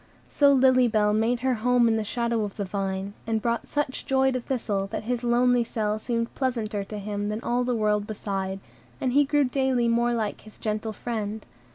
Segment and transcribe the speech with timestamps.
[0.31, 4.07] So Lily Bell made her home in the shadow of the vine, and brought such
[4.07, 8.07] joy to Thistle, that his lonely cell seemed pleasanter to him than all the world
[8.07, 8.59] beside;
[8.99, 11.45] and he grew daily more like his gentle friend.